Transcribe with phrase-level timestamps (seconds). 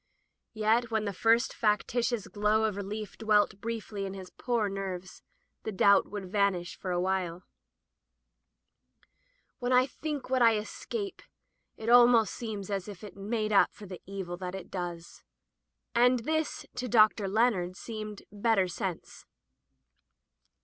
[0.55, 5.21] Yet when the first factitious glow of relief dwelt briefly in his poor nerves,
[5.61, 7.43] the doubts would vanish for awhile.
[9.59, 11.21] "When I think what I escape,
[11.77, 13.71] it al Digitized by LjOOQ IC At Ephesus most seems as if it made up
[13.75, 15.23] for the evil it does."
[15.93, 17.27] And this to Dr.
[17.27, 19.27] Leonard seemed better sense.